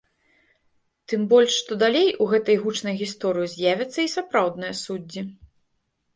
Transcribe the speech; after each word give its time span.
Тым 1.11 1.21
больш, 1.33 1.53
што 1.63 1.71
далей 1.83 2.09
у 2.25 2.27
гэтай 2.31 2.57
гучнай 2.65 2.95
гісторыі 3.03 3.53
з'явяцца 3.53 3.99
і 4.09 4.13
сапраўдныя 4.17 4.73
суддзі. 4.83 5.21